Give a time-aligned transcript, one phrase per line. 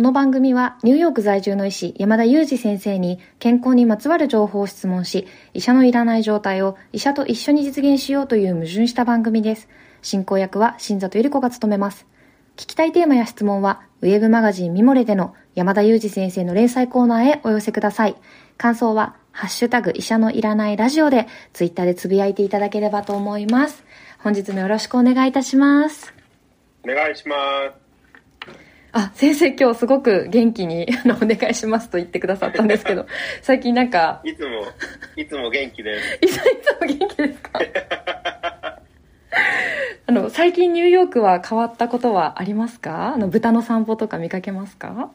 [0.00, 9.68] この番組はニューヨーク在住の医師山田裕二先生に健康にまつわる情報を質問し、医者のいらない状態を医者と一緒に実現しようという矛盾した番組です。
[10.00, 12.06] 進行役は新里ゆり子が務めます。
[12.56, 18.16] 聞きたいテーマや質問は、ウェブマガジンミモレでの山田裕二先生の連載コーナーへお寄せください。
[18.56, 23.84] 感想は、ハッシュタグ医者のいらないラジオで、ツイッターでつぶやいていただければと思います。
[24.20, 26.14] 本日もよろしくお願いいたします。
[26.84, 27.36] お願いしま
[27.70, 27.89] す。
[28.92, 33.06] あ、先生今日すごく元気に、 あの、お願いしますと言ってくださったんですけど、
[33.42, 34.20] 最近なんか。
[34.24, 34.62] いつも、
[35.16, 36.18] いつも元気です。
[36.22, 36.36] いつ
[36.80, 37.60] も元気ですか？
[40.06, 43.14] あの、最近ニューヨークは変わったことはありますか？
[43.14, 45.10] あの、豚の散歩とか見かけますか？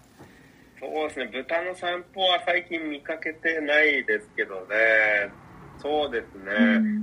[0.80, 4.66] そうですね、豚の散歩は最近見かけてないですけどね。
[5.86, 6.50] そうですね、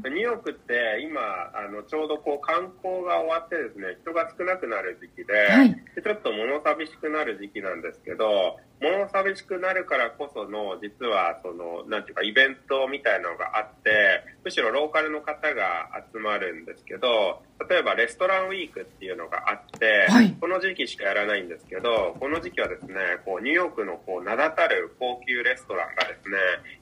[0.03, 1.23] うん、ニューヨークって今
[1.55, 26.37] あのちょうどこう観光が終わってですね人が少なくなる時期ではい、でちょっと物寂しくなる時期なんですけど物寂しくなるからこその実はそのなんていうかイベントみたいなのがあってむしろローカルの方が集まるんですけど例えばレストランウィークっていうのがあって、はい、この時期しかやらないんですけどこの時期はですねこうニューヨークのこう名だたる高級レストランがですね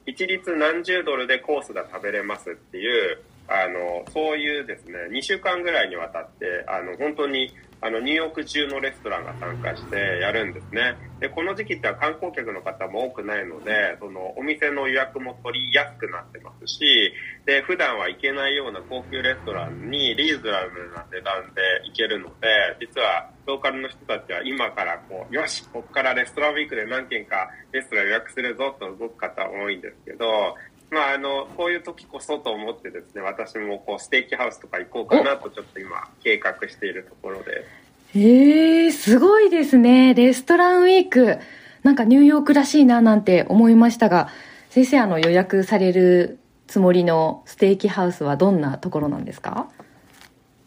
[0.07, 10.95] 一律何十ドルでコースが食べれますっていうあのそういうですね2週間ぐらいにわたってあの本当にあのニューヨーク中のレストランが参加してやるんですね。
[11.19, 17.13] でこの時期っては観光客の方も多くないのでそのお店の予約も取りやすくなってますし
[17.45, 22.47] で普段は行けないような高級レストランにリーズナブルな値段で行けるので
[22.79, 30.55] 実はローカルの人たちは今からこうよしここからレストランウィークで何軒かレストラン予約するぞと動く方多いんですけど
[30.91, 37.65] まあ、あのこういう時こそと思ってですね私もこうステーキハウスとか行こうかなとちょっと今計画しているところで。
[38.13, 40.13] へえー、すごいですね。
[40.13, 41.39] レストランウィーク。
[41.83, 44.27] なんかニューヨークらしいななんて思いましたが
[44.69, 49.69] 先生あの予約されるつもりのステーキハウスはどんなところなんですか？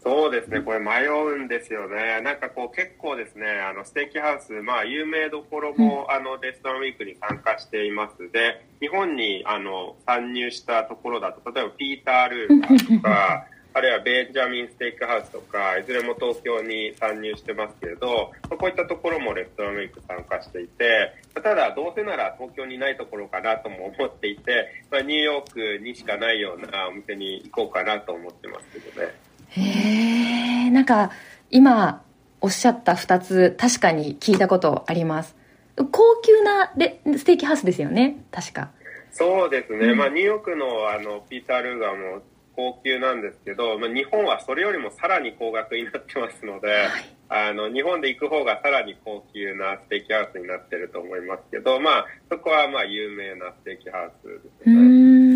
[0.05, 2.21] そうですね、これ迷うんですよね。
[2.21, 29.24] なんかこう結構ですね、あのステーキハウス、まあ有名どころも、あのレストランウィークに参加していますで、日本にあの参入したところだと、例えばピーター・ルーカーとか、 あるいはベンジャミンステーキハウスとか、いずれも東京に参入してますけれど、こういったところもレストランウィーク参加していて、ただどうせなら東京にないところかなとも思っていて、まあ、ニューヨークにしかないようなお店に行こうかなと思ってますけどね。
[29.57, 30.45] へえ
[30.85, 31.11] んか
[31.51, 32.03] 今
[32.41, 35.35] おっしゃった2つ確かに聞いたことあります。
[35.77, 38.23] 高級なレステーキハウスですよね。
[38.31, 38.71] 確か。
[39.13, 42.23] そうですね、うん、まあ、ニューヨークのあのピーター・ルーガーも
[42.57, 54.29] 高級なんですけど、まあ、日本はそれよりもさらに高額になってますので、はい、あの日本で行く方がさらに高級なステーキハウスになってると思いますけど、まあ、そこはまあ有名なステーキハウス
[54.65, 55.34] ですね。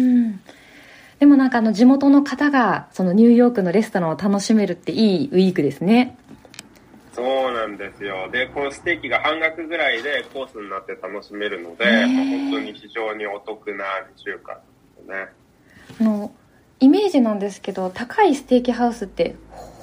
[1.18, 6.16] でもなんかあの地元の方がそのニューヨークのレストランを楽しめるっていいウィークですね。
[7.12, 8.30] そうなんですよ。
[8.30, 14.60] でこのステーキが半額ぐらいでコースになって楽しめるので、まあ、本当に非常にお得な2週間で
[15.04, 15.28] すね。
[16.00, 16.30] あの
[16.78, 19.34] イメージなんですけど高いステーキハウスって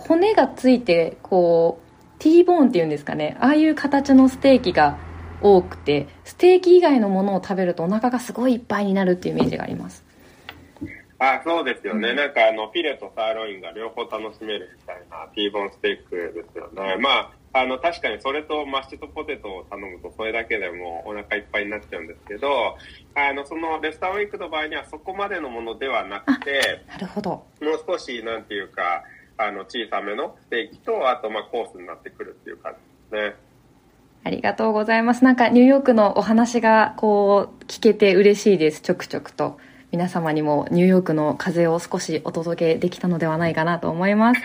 [0.08, 3.36] 骨がついてこう T ボーンっていうんですかね。
[3.42, 4.98] ああいう形のステーキが
[5.42, 10.05] 多くてステーキ以外のものを食べるとお腹がすごいいっぱいになるっていうイメージがあります
[11.18, 16.98] あそうですよね、うん、なんかあのフィレとサーロインが両方楽しめるみたいなティーボンステークですよね。
[16.98, 22.76] まああの確かにそれとマッシュとポテトを頼むとそれだけでもお腹いっぱいになっちゃうんですけど
[23.16, 29.06] あのそのレスタウィークの場合にはそこまでのものではなくてなるほどもう少しなんていうか
[29.38, 32.74] あの小さめのステーキとあとまあコースになってくるっていう感
[33.12, 33.36] じですね。
[34.26, 35.24] ありがとうございます。
[35.24, 38.82] なんかニューヨークのお話がこう聞けて嬉しいです。
[38.82, 39.60] ちょくちょくと。
[39.96, 44.42] 皆様にもニューヨークの風を少しお届けできたのではないかなと思います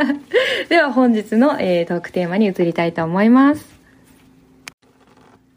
[0.68, 3.64] では本日の、えー、トークテーマに移りたいと思います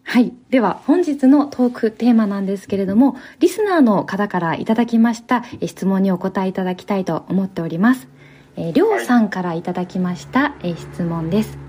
[0.06, 0.32] はい。
[0.50, 8.08] では、本日のトークテーマなんですけれども、リスナーの方からいただきました質問にお答えいただきたいと思っております。
[8.56, 11.67] えー、りょうさんからいただきました、え、質問です。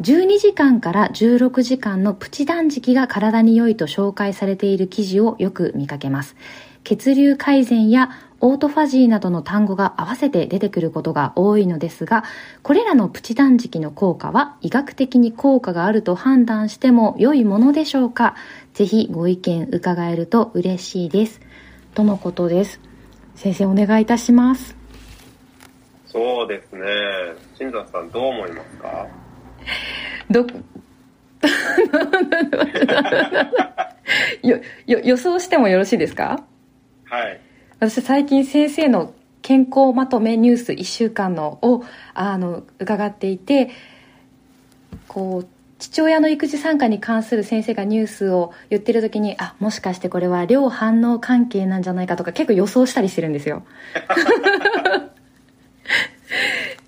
[0.00, 6.36] 12時間から16時間のプチ断食が体に良いと紹介されている記事をよく見かけます。
[6.84, 8.10] 血流改善や
[8.40, 12.24] オートファジーなどの単語が合わせて出てくることが多いのですが、
[12.62, 18.36] これらのプチ断食の効果は医学的に効果があると判断しても良いものでしょうか？
[18.74, 21.40] ぜひご意見伺えると嬉しいです。
[21.94, 22.80] とのことです。
[23.34, 24.76] 先生お願いいたします。
[26.06, 26.84] そうですね。
[27.58, 29.06] 新座さんどう思いますか？
[30.30, 30.40] ど
[34.42, 36.42] よよ予想してもよろしいですか？
[37.04, 37.40] はい。
[37.78, 41.84] 私最近先生の健康まとめニュース1週間のを
[42.14, 43.70] あの伺っていて
[45.08, 45.48] こう
[45.78, 53.62] 父親の育児参加に関する先生がニュースを言ってる時にあもしかしてこれは量反応関係なんじゃないかとか結構予想したりしてるんですよ。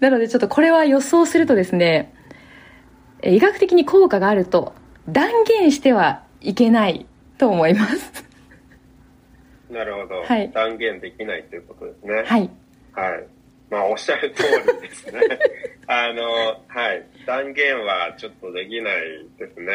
[0.01, 2.13] なのでちょっとこれは予想するとですね
[3.23, 4.75] 医学的に効果があると
[5.09, 7.07] 断言してはいけない
[7.39, 8.25] と思います。
[9.71, 12.23] なるほど、はい、断言できないということですね。
[12.25, 12.51] はい。
[12.93, 13.27] はい。
[13.71, 15.21] まあおっしゃる通りですね。
[15.87, 17.05] あのはい。
[17.27, 19.73] 断言はちょっとできないですね。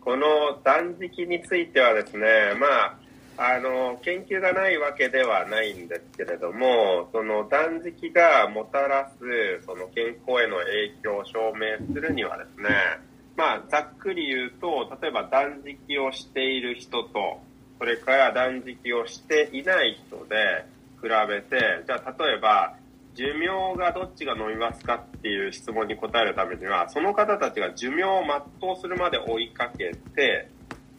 [0.00, 2.96] この断食についてはですねまあ
[3.38, 12.68] あの研究がないわけではないんですけれどもその断食がもたらすその健康への影響を証明するにはですね
[13.36, 17.40] まあざっくり言うと例えば断食をしている人と
[17.78, 20.64] それから断食をしていない人で
[21.02, 22.74] 比べてじゃあ例えば
[23.14, 28.22] 寿命がどっちが伸びますかっていう質問に答えるためにはその方たちが寿命を
[28.60, 30.48] 全うするまで追いかけて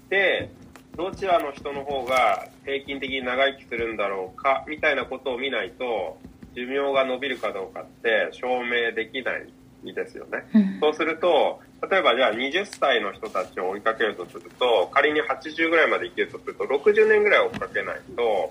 [0.10, 0.52] で
[0.98, 6.18] どちらの人の方が平均的に長生きするんだろうかみたいなことを見ないと
[6.56, 9.48] 寿命が伸びるかどうかって証明できない
[9.94, 18.50] ですよね、うん、そうすると例えばじゃあ20歳の人たちを追いかけるとすると仮に80ぐらいまで生きるとすると60年ぐらい追いかけないと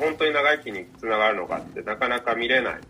[0.00, 2.80] 本当に長生きにつながるのかってなかなか見れない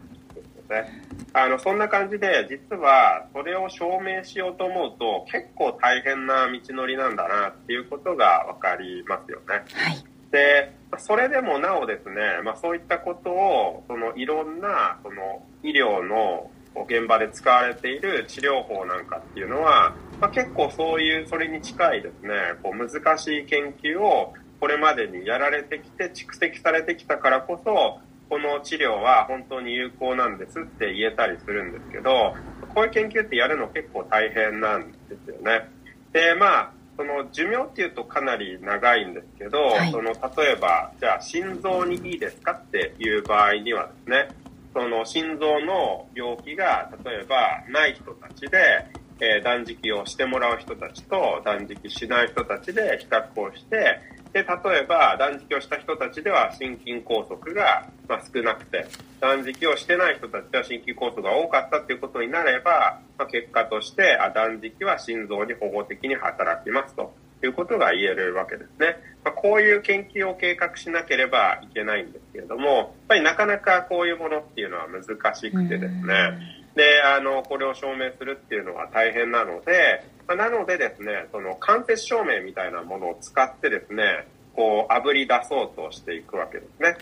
[0.68, 1.02] ね。
[1.32, 9.64] あの、そんな感じで、実はそれを証明しようと思うと、結構大変な道のりなんだなっていうことがわかりますよね。
[9.72, 10.04] はい。
[10.30, 12.14] で、それでもなおですね、
[12.44, 16.50] まあそういったことを、そのいろんな、その医療の
[16.88, 22.30] 現場で使われている治療法なんかっていうのは、まあ、結構そういう、それに近いですね、
[22.62, 32.34] こう難しい研究をこれまでにやられてきて蓄積されてきたからこそ、この治療は本当に有効なんですって言えたりするんですけど、
[32.74, 35.68] こういう研究ってやるの結構大変なんですよね。
[36.12, 44.28] で、まあ、その寿命っていうとかなり長いんですけど、はい、その例えば、じゃあ心臓にいいですかっていう場合にはですね、
[44.72, 48.86] その心臓の病気が例えばない人たちで、
[49.20, 54.00] えー、断食をしてもらう人たちと断食しない人たちで比較をして、
[54.32, 58.86] で、例えば断食をした人たちでは心筋梗塞が、ま少なくて、
[59.20, 68.96] 断食をしてない人たちは心筋梗塞が多かったということになれば、まあ、結果としてあ断食は心臓に保護的に働きますということが言えるわけですね。
[69.24, 86.96] まあ、こういう研究を計画しなければいけないんですけれども、やっぱりなかなかこういうものっていうのは難しくてですね、で、あの、これを証明するっていうのは大変なので、まなのでですね、その間接照明みたいなものを使ってですね、こう、炙り出そうとしていくわけですね。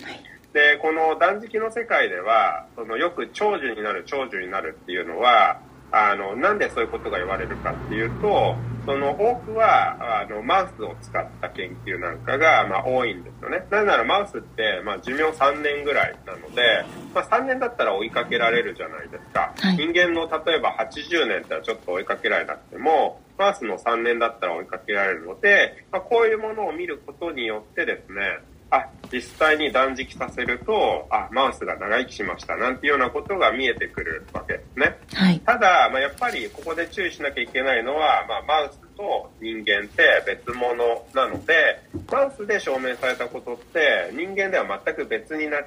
[0.52, 5.60] で、この断食の世界では、そのよく長寿になる、長寿になるっていうのは、
[5.92, 8.56] あの、なんでそういうことが言われるかっていうと、
[8.86, 13.64] その多くは、あの、マウスを使った研究なんかが、まあ、多いんですよね。
[13.70, 16.84] なぜならマウスって、まあ、寿命3年ぐらいなので、
[17.14, 19.52] まあ、3年だったら追いかけられるじゃないですか。
[19.56, 28.40] はい、人間の例えば80年ってちょっと追いかけられなくても、マウスの3年だったら追いかけられるので、まあ、こういうものを見ることによってですね、
[28.72, 34.98] あ、実際に断食させると、あ、マウスが長生きしました、なんていうようなことが見えてくるわけですね。
[35.12, 45.58] はい、ただ、まあ、やっぱりここで注意しなきゃいけないのは、まあ、マウスと人間って別物なので、マウスで証明されたことって、人間では全く別にな、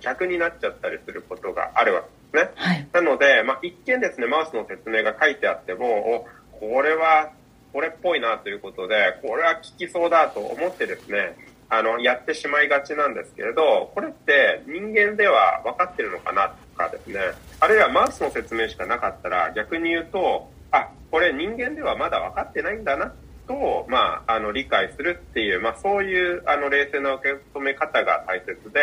[0.00, 2.02] 逆になっちゃったりすることがあるわ
[2.32, 2.52] けですね。
[2.54, 7.30] はい、なので、まあ、一見ですね、マウスの説明が書いてあっても、お、これは、
[7.74, 11.36] これっぽいなということで、これは効きそうだと思ってですね、
[11.78, 17.20] あの、やってしまいがちなんですけれど、これって人間では分かってるのかなとかですね、
[17.60, 23.12] あるいはマウスの説明しかなかったら逆に言うと、あ、これ人間ではまだ分かってないんだな
[23.46, 28.80] と、まあ、あの、理解するっていう、まあ、そういう、あの、冷静な受け止め方が大切で、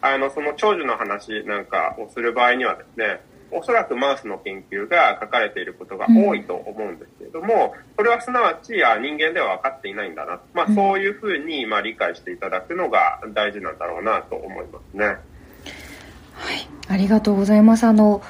[0.00, 3.20] あの、その長寿の話なんかをする場合にはですね、
[3.52, 15.04] おそらくマウスの研究が書かれていることが多いと思うんですけれども、それはすなわちあ人間では分かっていないんだな、まあ、そういうふうにまあ理解していただくのが大事なんだろうなと思いますね。
[15.04, 15.18] はい、
[16.88, 17.84] ありがとうございます。
[17.84, 18.22] あの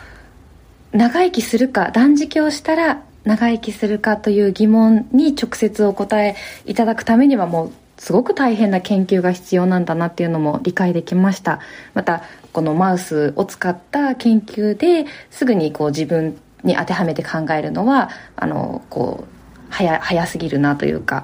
[0.92, 6.36] 長生きするか断食をしたら長生きするかという疑問に直接お答え
[6.66, 11.60] いただくためにはもうすごく大変な研究が必要なんだなっていうのも理解できました。
[11.94, 21.22] またこのマウスを使った研究ですぐにこう自分に当てはめて考えるのはあのこう早早すぎるなというか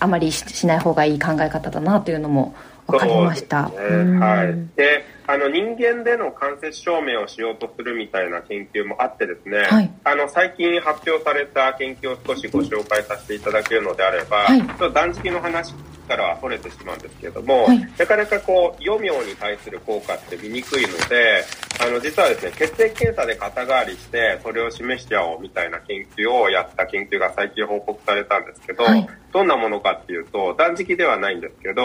[0.00, 2.54] あまりしない方がいい考え方だなというのも
[2.86, 3.68] 分かりました。
[3.68, 4.76] ね、はい。
[4.76, 15.74] で、あの人間での間接照明をしようとするみたいな研究もあってですね、はい、あの最近発表された研究を少しご紹介させていただけるのであれば、はい、ちょっと断食の話
[16.04, 21.44] からは取れてしまうんですけれども、はい、なかなかこう余命に対する効果って見にくいので
[21.80, 28.84] あの実はですね血液検査で肩代わりしてそれを示しちゃおうみたいな研究をやった研究が最近報告されたんですけど、
[29.32, 31.82] どんなものかっていうと断食ではないんですけど、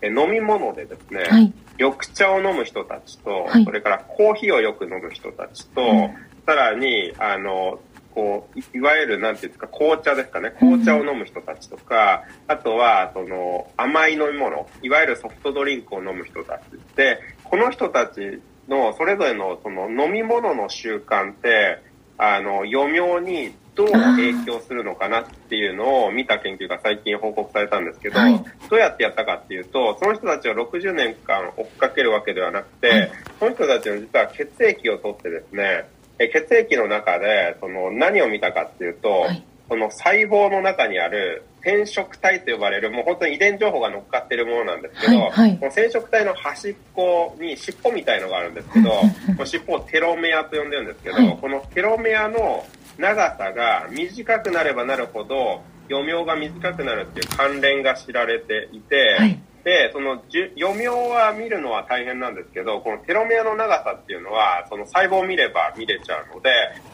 [0.00, 6.14] え飲み物でですね、はい、緑茶を飲む人たちと、はい、それからコーヒーをよく飲む人たちと、うん、
[6.46, 7.80] さらに、あの、
[8.16, 10.54] こう、いわゆる、なんていうんですか、紅茶ですかね。
[10.58, 16.62] 紅茶を飲む人たちとか、うん、あとは、その、甘い飲み物、いわゆるソフトドリンクを飲む人たち
[16.96, 21.82] で、この人たちのそれぞれのその飲み物の習慣って、
[22.16, 35.84] あの、余命にどう影響するのかなっていうのを見た研究が最近報告されたんですけど、はい、どうやってやったかっていうと、その人たちを60年間追っかけるわけではなくて、はい、その人たちの実は血液を取ってですね、
[36.18, 48.90] 血液の中でその何を見たかっていうと、はい、その細胞の中にある染色体と呼ばれるもう本当に遺伝情報が乗っかってるものなんですけど、はいはい、この染色体の端っこに尻尾みたいのがあるんですけど、
[49.36, 52.64] この尻尾をテロメアと呼んでるんですけど、はい、このテロメアの
[52.98, 60.22] 長さが短くなればなるほど余命が短くなるっていう関連が知られていて、はい、でその
[60.56, 66.50] 余命は見るのは大変なんですけどこのテロメアの長さっていうのはその細胞を見れば見れちゃうので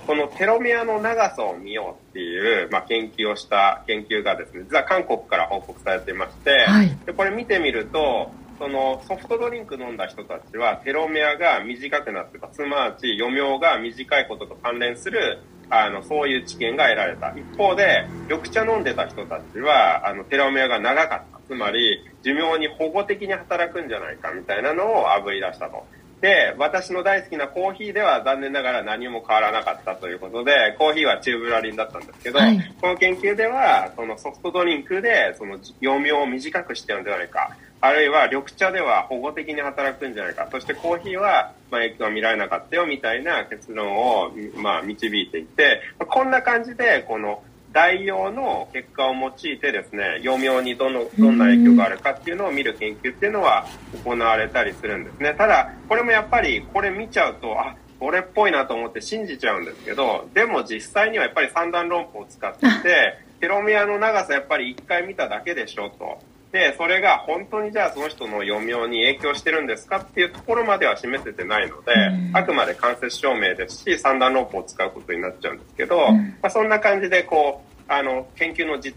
[0.06, 15.40] このテロメアの長さを見ようっていう、まあ、研究をした研究がですね実は韓国から報告されていまして、はい、でこれ見てみるとそのソフトドリンク飲んだ人たちはテロメアが短くなってたつまり余命が短いことと関連する
[15.74, 17.30] あの、そういう知見が得られた。
[17.30, 21.40] 一方で、緑茶飲んでた人たちは、あの、テロメアが長かった。
[21.48, 25.84] つまり、寿命に保護的に働くんじゃないかみたいなのをあぶり出したと。
[26.22, 37.56] で、私の大好きなコーヒーでは残念ながら何も変わらなかったということで、コーヒーはチューブラリンだったんですけど、はい、この研究では、そのソフトドリンクで、その余命を短くしてるんじゃないか。
[37.80, 40.46] あるいは緑茶では保護的に働くんじゃないか。
[40.52, 53.66] そしてコーヒーは、まあ、影響は見られなかったよみたいな結論を、まあ、導いていて、こんな感じで、この代用の結果を用いてですね、余命にどの、どんな影響があるかっていうのを見る研究っていうのは
[54.04, 55.34] 行われたりするんですね。
[55.36, 66.18] ただ、これもやっぱり、これ見ちゃうと、あ、これっぽいなと思って信じちゃうんですけど、でも実際にはやっぱり三段論法を使ってて、 テロメアの長さやっぱり一回見ただけでしょと。
[66.52, 71.92] で、それが本当にじゃあその人の余命に影響してるんですかっていうところまでは示せてないので、
[72.34, 78.94] あくまで間接証明ですし、三段論法を使うことになっちゃうんですけど、まあ、そんな感じでこう、あの、研究の実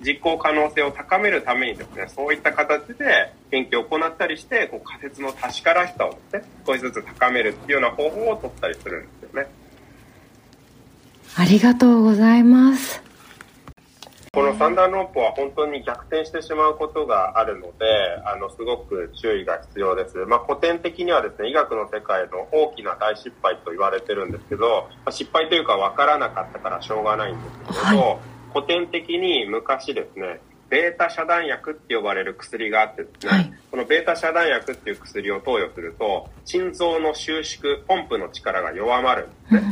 [0.00, 9.48] 実行可能性を高めるためにですね、そういった形で研究を行ったりして、こう仮説の確からしさをですね、少しずつ高めるっていうような方法を取ったりするんですよね。
[11.36, 13.02] ありがとうございます。
[14.34, 17.72] この三段論法は本当に逆転してしまうことがあるので、
[18.24, 20.16] あの、すごく注意が必要です。
[20.26, 28.18] まあ、古典的にはですね、医学の世界の大きな大失敗と言われてるんですけど、失敗というか分からなかったからしょうがないんですけども、はい、
[28.52, 39.62] 古典的に昔ですね、ベータ遮断薬って呼ばれる薬があってですね、はい、このベータ遮断薬っていう薬を投与すると心臓の収縮ポンプの力が弱まるんですね、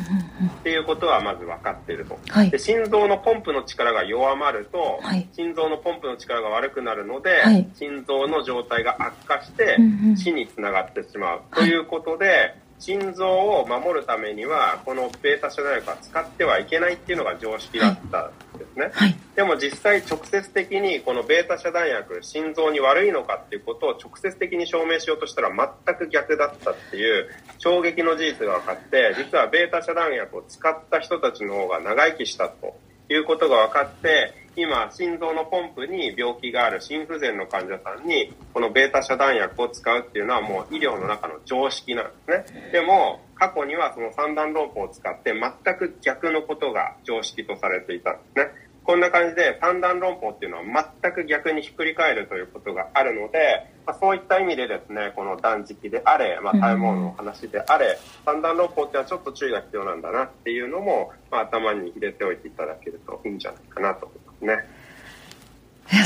[0.60, 7.42] っていうことはまず分かっていると、はい、で心臓のポンプの力が弱まると、はい、心臓のポンプの力が悪くなるので、
[7.74, 9.76] 心臓の状態が悪化して
[10.16, 11.40] 死につながってしまう。
[11.54, 25.50] ということで、心臓を守るためにはこのベータ遮断薬は使ってはいけないっていうのが常識だったんですね、はい、でも実際直接的にこのベータ遮断薬心臓に悪いのかっていうことを直接的に証明しようとしたら
[25.86, 32.76] 全く逆だったっていう衝撃の事実が分かって実はベータ遮断薬を使った人たちの方が長生きしたと
[33.08, 42.70] いうことが分かって今、心臓のポンプに病気がある心不全の患者さんに、このベータ遮断薬を使うっていうのはもう医療の中の常識なんですね。
[42.72, 48.72] でも、過去にはその三段論法を使って全く逆のことが常識とされていたんですね。
[48.84, 64.64] こんな感じで三段論法っていうのは全く逆にひっくり返るということがあるので、まあ、そういった意味でですね、この断食であれ、まあ、食べ物の話であれ、三段論法っていうのはちょっと注意が必要なんだなっていうのも、まあ、頭に入れておいていただけるといいんじゃないかなと思いますね。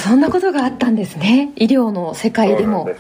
[0.03, 1.53] そんなことがあったんですね。
[1.57, 2.85] 医療の世界でも。
[2.85, 2.93] で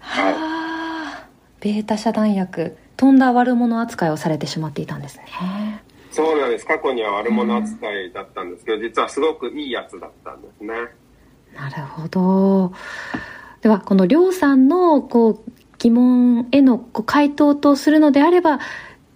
[0.00, 1.28] はあ、
[1.60, 5.26] ベータ遮断薬、とんだ悪者扱いをされてしまっていたんですね。
[6.10, 6.64] そうなんです。
[6.64, 10.74] 過去には悪者扱いだったんですけど、うん、実はすごくいいやつだったんですね。
[11.54, 12.72] なるほど。
[13.60, 18.60] では、このりょうさんの、こう、疑問へのこう回答とするのであれば、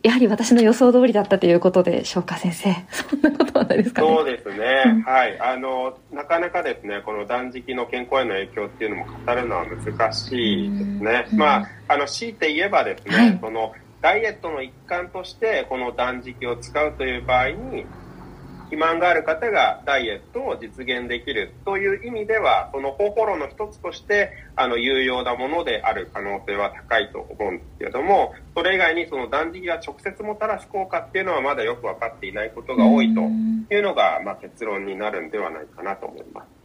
[0.02, 2.74] やはり私の予想通りだったということでしょうか、先生。
[2.90, 5.38] そんなことはないですか、ね、そうですね、うん、はい。
[5.40, 11.26] あの、なかなかですね、この断食の健康への影響っていうのも語るのは難しいですね。
[11.34, 17.84] まあ、あの、強いて言えばですね、はい、その、ダイエットの一環として、この断食を使うという場合に、
[18.70, 36.60] 肥満がある方がダイエットを実現できるという意味では、その方法論の一つとして、あの、有用なものである可能性は高いと思うんですけれども、それ以外にその断食が直接もたらす効果っていうのはまだよく分かっていないことが多いというのが、まあ、結論になるんではないかなと思います。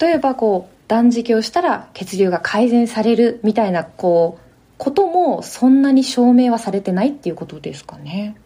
[0.00, 4.44] 例えばこう断食をしたら血流が改善されるみたいなこう
[4.78, 8.36] こともそんなに証明はされてないっていうことですかね。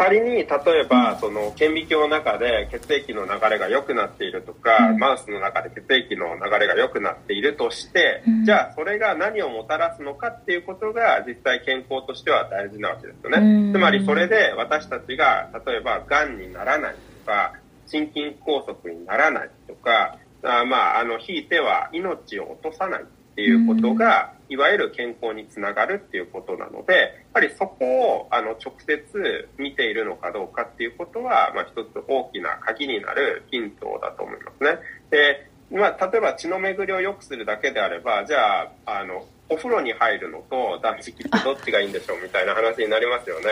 [0.00, 0.46] 仮に例え
[0.88, 17.52] ばその顕微鏡の中で血液の流れが良くなっているとか、うん、マウスの中で血液の流れが良くなっているとして、うん、じゃあそれが何をもたらすのかっていうことが実際健康としては大事なわけですよね、うん、つまりそれで私たちが例えばがんにならないとか
[17.86, 23.04] 心筋梗塞にならないとかあまああのひいては命を落とさないっ
[23.34, 34.80] ていうことが、いわゆる健康につながるっていうことなので、やっぱりそこをあの直接見ているのかどうかっていうことは、まあ、一つ大きな鍵になるヒントだと思いますね。
[35.10, 43.46] で、まあ、例えば血の巡りを良くするだけであれば、じゃあ、あの、お風呂に入るのと断食ってどっちがいいんでしょうみたいな話になりますよね。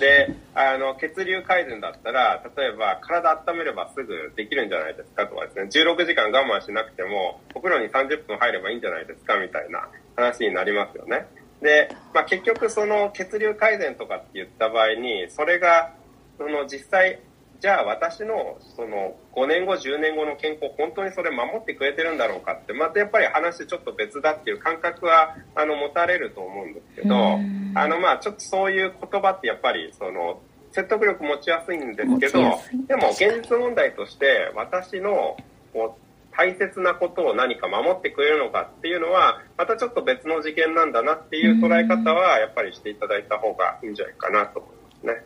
[0.00, 11.26] で、あの、血流改善だったら、例えば体温めればすぐできるんじゃないですかとかですね、16時間我慢しなくても、お風呂に30分入ればいいんじゃないですかみたいな話になりますよね。
[11.62, 15.92] で、まあ、結局その血流改善とかって言った場合に、それが、
[16.38, 17.20] その実際
[17.60, 30.40] じゃあ私のその5年後10年後の健康本当にそれ守ってくれてるんだろうかってまたやっぱり話ちょっと別だっていう感覚はあの持たれると思うんですけどあのまあちょっとそういう言葉ってやっぱりその
[30.72, 32.40] 説得力持ちやすいんですけど
[32.88, 35.36] でも現実問題として私の
[35.74, 36.00] こう
[36.34, 45.24] 大切なことを何か守ってくれるのかっていうのはまたちょっと別の事件なんだなっていう捉え方はやっぱりしていただいた方がいいんじゃないかなと思いますね。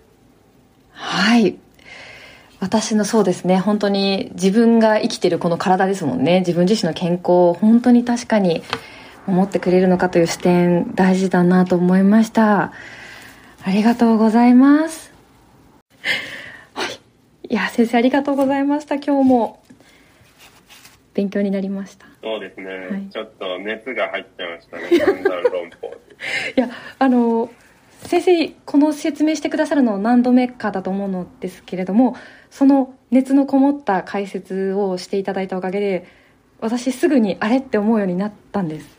[0.91, 1.57] はい
[2.65, 3.59] 私のそうですね。
[3.59, 6.39] 本当に自分が生きてるこの体ですもんね。
[6.39, 8.63] 自分自身の健康を本当に確かに
[9.27, 12.73] 守ってくれるのかという視点大事だなと思いました。
[13.63, 15.13] ありがとうございます。
[16.73, 16.99] はい。
[17.51, 18.95] いや先生ありがとうございました。
[18.95, 19.63] 今日も。
[21.13, 22.07] 勉強になりました。
[22.23, 24.89] そうですね、はい、ちょっと熱が入ってましたね。
[26.57, 27.51] いやあの
[28.07, 32.17] 先生この説明してくださるの何度目かだと思うのですけれども
[32.51, 36.07] その熱のこもった解説をしていただいたおかげで
[36.61, 38.99] 私すぐにあれって思うようになったんです。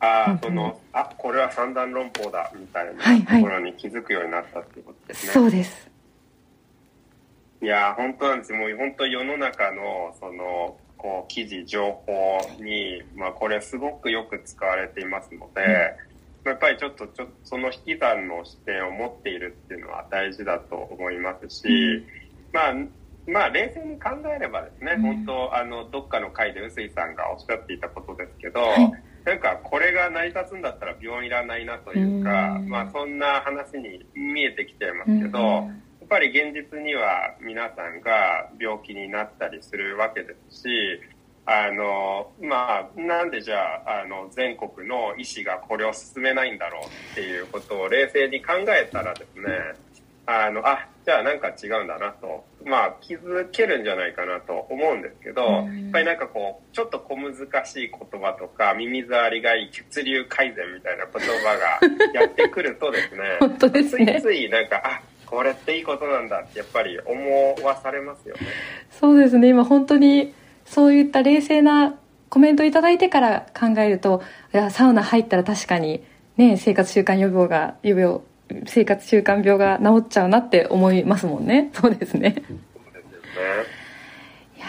[0.00, 5.90] ああそのあこれは三段論法だみたいなところに気づくようになったっていうことですね、はいはい、そうです。
[7.62, 15.62] いや本当なんですもう本当世の中のそのこう記事情報に、まあ、これすごくよく使われていますので、
[16.06, 16.11] うん
[16.44, 22.04] やっぱりちょっとちょその引き算の視点を持っているっていうのは大事だと思いますし、うん、
[22.52, 22.74] まあ
[23.26, 28.92] まあ冷静に考えればですね、うん、本当あのどっかの回で臼井さんがおっしゃっていたことですけど、はい、
[29.24, 35.62] なんかこれが成り立つんだったら病院いらないなというか、うん、まあそんな話に見えてきちゃいますけど、や
[36.04, 40.68] っぱり現実には皆さんが病気になったりするわけですし、
[41.44, 49.74] あの、まあ、なんでじゃあ、あの、全国の医師がこれを進めないんだろうっていうことを冷静に考えたらですね、
[50.24, 57.34] あの、あ、じゃあなんか違うんだなと、まあ気づけるんじゃないかなと思うんですけど、やっぱりなんかこう、ちょっと小難
[57.66, 61.80] しい言葉とか、耳障りがいい血流改善みたいな言葉が
[62.20, 64.20] やってくるとですね、本当ですね。
[64.22, 68.42] ついついなんか、あ、これっていいことなんだってやっぱり思わされますよね。
[68.92, 70.32] そうですね、今本当に
[70.72, 71.96] そういった冷静な
[72.30, 74.22] コメントいただいてから考えると
[74.54, 76.02] いやサウナ入ったら確かに、
[76.38, 78.20] ね、生活習慣予防が予病
[78.66, 81.68] 生活習慣病が治っちゃうなって思いますもんね。
[81.76, 82.36] そうですね。
[84.56, 84.66] いや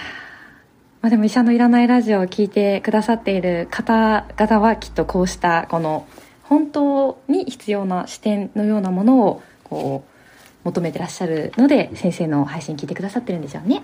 [1.01, 6.05] まあでも医者のいらないラジオを聞いてくださっている方々はきっとこうしたこの
[6.43, 13.83] 本当に必要な視点のようなものをこう求めてらっしゃるので先生の配信聞いてくださってるんでしょうね。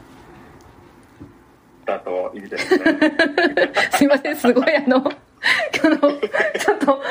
[1.89, 2.83] だといいですね
[3.91, 7.01] すいませんすごいあのあのちょっと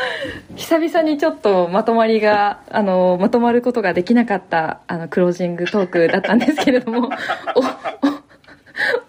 [0.57, 7.11] 久々にちょっとまとまりがあのまとまることができなかったあのクロージングトークだったんですけれども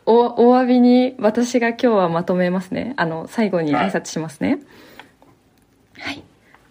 [0.05, 4.60] おおお詫びに私が今日はまとめますねあの最後に挨拶しますね
[5.99, 6.23] はい、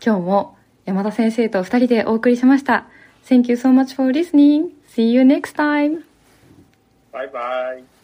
[0.04, 0.56] 今日も
[0.86, 2.86] 山田先生と2人でお送りしました
[3.28, 4.70] Thank you so much for listening.
[4.88, 6.04] See you next time.
[7.12, 7.97] Bye bye.